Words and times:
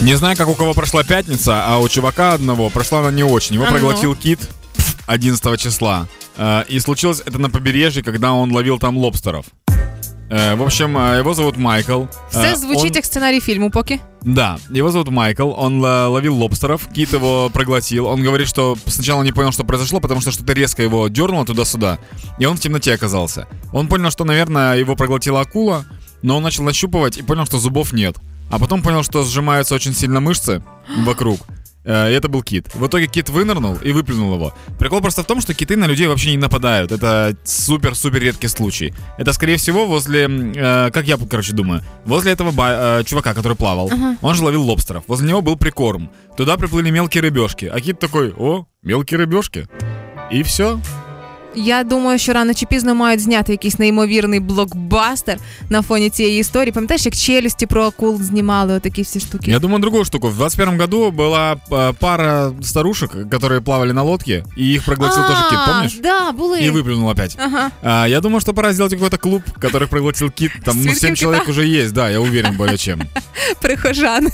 Не 0.00 0.14
знаю, 0.16 0.36
как 0.36 0.48
у 0.48 0.54
кого 0.54 0.74
прошла 0.74 1.02
пятница, 1.02 1.64
а 1.66 1.78
у 1.78 1.88
чувака 1.88 2.34
одного 2.34 2.70
прошла 2.70 3.00
она 3.00 3.10
не 3.10 3.24
очень. 3.24 3.56
Его 3.56 3.64
А 3.64 3.70
проглотил 3.70 4.14
кит 4.14 4.38
11 5.06 5.60
числа. 5.60 6.06
Э, 6.36 6.64
И 6.68 6.78
случилось 6.80 7.20
это 7.26 7.38
на 7.38 7.50
побережье, 7.50 8.02
когда 8.02 8.32
он 8.32 8.52
ловил 8.52 8.78
там 8.78 8.96
лобстеров. 8.96 9.46
Э, 10.30 10.54
В 10.54 10.62
общем, 10.62 10.96
э, 10.96 11.18
его 11.18 11.34
зовут 11.34 11.56
Майкл. 11.56 12.04
Все 12.30 12.56
звучить 12.56 12.90
он- 12.90 12.96
як 12.96 13.04
сценарій 13.04 13.40
фільму 13.40 13.70
поки. 13.70 14.00
Да, 14.22 14.58
его 14.76 14.90
зовут 14.90 15.10
Майкл, 15.10 15.52
он 15.56 15.80
ловил 15.80 16.34
лобстеров, 16.36 16.86
кит 16.94 17.12
его 17.12 17.50
проглотил. 17.50 18.06
Он 18.06 18.22
говорит, 18.22 18.48
что 18.48 18.76
сначала 18.86 19.22
не 19.24 19.32
понял, 19.32 19.52
что 19.52 19.64
произошло, 19.64 20.00
потому 20.00 20.20
что 20.20 20.30
что-то 20.30 20.52
резко 20.54 20.82
его 20.82 21.08
дернуло 21.08 21.44
туда-сюда, 21.44 21.98
и 22.40 22.46
он 22.46 22.56
в 22.56 22.60
темноте 22.60 22.94
оказался. 22.94 23.46
Он 23.72 23.88
понял, 23.88 24.10
что, 24.10 24.24
наверное, 24.24 24.76
его 24.76 24.96
проглотила 24.96 25.40
акула, 25.40 25.84
но 26.22 26.36
он 26.36 26.42
начал 26.42 26.64
нащупывать 26.64 27.18
и 27.18 27.22
понял, 27.22 27.46
что 27.46 27.58
зубов 27.58 27.92
нет. 27.92 28.16
А 28.50 28.58
потом 28.58 28.82
понял, 28.82 29.02
что 29.02 29.24
сжимаются 29.24 29.74
очень 29.74 29.94
сильно 29.94 30.20
мышцы 30.20 30.62
вокруг. 31.04 31.40
Э, 31.84 32.10
И 32.10 32.14
это 32.14 32.28
был 32.28 32.42
кит. 32.42 32.74
В 32.74 32.86
итоге 32.86 33.06
кит 33.06 33.28
вынырнул 33.30 33.76
и 33.76 33.92
выплюнул 33.92 34.34
его. 34.34 34.52
Прикол 34.78 35.00
просто 35.00 35.22
в 35.22 35.26
том, 35.26 35.40
что 35.40 35.54
киты 35.54 35.76
на 35.76 35.86
людей 35.86 36.06
вообще 36.06 36.30
не 36.32 36.36
нападают. 36.38 36.92
Это 36.92 37.36
супер-супер 37.44 38.20
редкий 38.20 38.48
случай. 38.48 38.92
Это, 39.18 39.32
скорее 39.32 39.56
всего, 39.56 39.86
возле, 39.86 40.26
э, 40.28 40.90
как 40.92 41.06
я, 41.06 41.16
короче, 41.16 41.52
думаю, 41.52 41.82
возле 42.04 42.32
этого 42.32 42.50
ба- 42.50 43.00
э, 43.00 43.04
чувака, 43.04 43.32
который 43.34 43.56
плавал. 43.56 43.90
Он 44.22 44.34
же 44.34 44.42
ловил 44.44 44.64
лобстеров. 44.64 45.04
Возле 45.08 45.28
него 45.28 45.40
был 45.42 45.56
прикорм. 45.56 46.10
Туда 46.36 46.56
приплыли 46.56 46.90
мелкие 46.90 47.22
рыбешки. 47.22 47.66
А 47.66 47.80
кит 47.80 47.98
такой, 47.98 48.32
о, 48.36 48.66
мелкие 48.82 49.18
рыбешки. 49.18 49.66
И 50.30 50.42
все. 50.42 50.80
Я 51.55 51.83
думаю, 51.83 52.19
що 52.19 52.33
рано 52.33 52.53
чи 52.53 52.65
пізно 52.65 52.95
мають 52.95 53.19
зняти 53.21 53.51
якийсь 53.51 53.79
неймовірний 53.79 54.39
блокбастер 54.39 55.37
на 55.69 55.81
фоні 55.81 56.09
цієї 56.09 56.39
історії. 56.39 56.71
Пам'ятаєш, 56.71 57.05
як 57.05 57.15
челюсті 57.15 57.65
про 57.65 57.83
акул 57.83 58.21
знімали 58.21 58.73
отакі 58.73 59.01
всі 59.01 59.19
штуки? 59.19 59.51
Я 59.51 59.59
думаю 59.59 59.79
другую 59.79 60.05
штуку. 60.05 60.27
В 60.29 60.35
21 60.35 60.77
году 60.79 61.11
была 61.11 61.55
э, 61.69 61.93
пара 61.99 62.51
старушек, 62.61 63.11
которые 63.11 63.61
плавали 63.61 63.91
на 63.93 64.03
лодке, 64.03 64.43
и 64.57 64.73
их 64.73 64.83
проглотил 64.85 65.23
тоже 65.23 65.43
кит, 65.49 65.59
А, 65.59 65.71
помнишь? 65.71 65.99
Да, 66.03 66.31
були. 66.31 66.59
И 66.63 66.69
выплюнул 66.69 67.09
опять. 67.09 67.37
Ага. 67.39 67.71
А, 67.83 68.07
я 68.07 68.19
думаю, 68.21 68.41
что 68.41 68.53
пора 68.53 68.73
сделать 68.73 68.93
какой-то 68.93 69.17
клуб, 69.17 69.43
который 69.61 69.87
проглотил 69.87 70.31
кит. 70.31 70.51
Там 70.65 70.77
ну, 70.77 70.83
Свирским 70.83 71.09
7 71.09 71.15
человек 71.15 71.41
кита. 71.41 71.51
уже 71.51 71.65
есть, 71.65 71.93
да, 71.93 72.09
я 72.09 72.19
уверен 72.19 72.57
более 72.57 72.77
чем. 72.77 73.01
Прихожани. 73.61 74.31